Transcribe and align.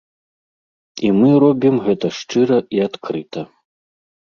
І 1.09 1.11
мы 1.17 1.29
робім 1.43 1.77
гэта 1.89 2.07
шчыра 2.21 2.59
і 2.79 2.83
адкрыта. 2.89 3.41